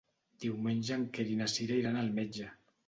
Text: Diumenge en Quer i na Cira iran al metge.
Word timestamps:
Diumenge 0.45 0.97
en 1.01 1.05
Quer 1.19 1.27
i 1.35 1.39
na 1.43 1.51
Cira 1.59 1.81
iran 1.85 2.03
al 2.05 2.13
metge. 2.21 2.55